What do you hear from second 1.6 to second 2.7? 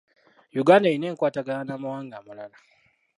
n'amawanga amalala.